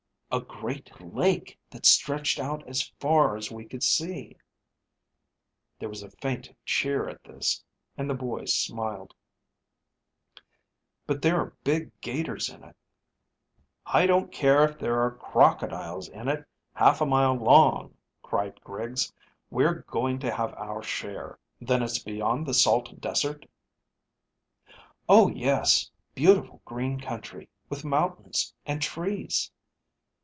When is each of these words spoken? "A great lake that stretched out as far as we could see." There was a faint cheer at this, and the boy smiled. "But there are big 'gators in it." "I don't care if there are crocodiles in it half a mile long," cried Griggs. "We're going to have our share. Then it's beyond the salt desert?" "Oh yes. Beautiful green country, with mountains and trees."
"A 0.33 0.39
great 0.39 1.01
lake 1.01 1.59
that 1.71 1.85
stretched 1.85 2.39
out 2.39 2.65
as 2.65 2.87
far 3.01 3.35
as 3.35 3.51
we 3.51 3.65
could 3.67 3.83
see." 3.83 4.37
There 5.77 5.89
was 5.89 6.03
a 6.03 6.09
faint 6.09 6.55
cheer 6.63 7.09
at 7.09 7.21
this, 7.25 7.61
and 7.97 8.09
the 8.09 8.13
boy 8.13 8.45
smiled. 8.45 9.13
"But 11.05 11.21
there 11.21 11.37
are 11.37 11.57
big 11.65 11.91
'gators 11.99 12.47
in 12.47 12.63
it." 12.63 12.77
"I 13.85 14.05
don't 14.07 14.31
care 14.31 14.63
if 14.63 14.79
there 14.79 15.01
are 15.01 15.11
crocodiles 15.11 16.07
in 16.07 16.29
it 16.29 16.45
half 16.75 17.01
a 17.01 17.05
mile 17.05 17.35
long," 17.35 17.97
cried 18.23 18.61
Griggs. 18.61 19.11
"We're 19.49 19.81
going 19.81 20.17
to 20.19 20.33
have 20.33 20.53
our 20.53 20.81
share. 20.81 21.39
Then 21.59 21.83
it's 21.83 21.99
beyond 21.99 22.45
the 22.45 22.53
salt 22.53 23.01
desert?" 23.01 23.47
"Oh 25.09 25.27
yes. 25.29 25.91
Beautiful 26.15 26.61
green 26.63 27.01
country, 27.01 27.49
with 27.67 27.83
mountains 27.83 28.53
and 28.65 28.81
trees." 28.81 29.51